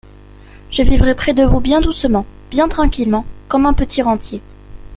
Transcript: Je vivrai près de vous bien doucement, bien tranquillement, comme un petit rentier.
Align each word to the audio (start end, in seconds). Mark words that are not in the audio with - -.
Je 0.71 0.81
vivrai 0.81 1.13
près 1.13 1.35
de 1.35 1.43
vous 1.43 1.59
bien 1.59 1.79
doucement, 1.79 2.25
bien 2.49 2.67
tranquillement, 2.67 3.23
comme 3.47 3.67
un 3.67 3.73
petit 3.75 4.01
rentier. 4.01 4.41